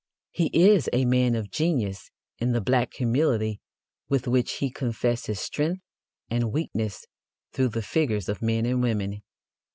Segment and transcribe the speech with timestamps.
[0.31, 2.09] He is a man of genius
[2.39, 3.61] in the black humility
[4.09, 5.83] with which he confesses strength
[6.27, 7.05] and weakness
[7.53, 9.21] through the figures of men and women.